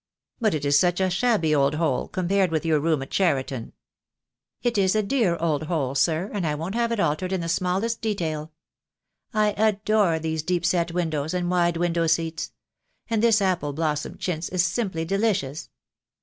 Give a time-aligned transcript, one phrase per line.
[0.39, 3.73] "But it is such a shabby old hole, compared with your room at Cheriton."
[4.63, 7.47] "It is a dear old hole, sir, and I won't have it altered in the
[7.47, 8.51] smallest detail.
[9.31, 12.51] I adore those deep set windows and wide window seats;
[13.11, 15.69] and this apple blossom chintz is simply delicious.